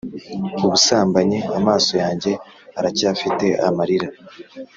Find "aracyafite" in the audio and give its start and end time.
2.79-3.47